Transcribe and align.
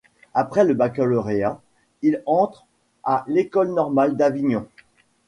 Après 0.33 0.63
le 0.65 0.73
baccalauréat, 0.73 1.61
il 2.01 2.23
entre 2.25 2.65
à 3.03 3.23
l'école 3.27 3.71
normale 3.71 4.17
d'Avignon. 4.17 4.65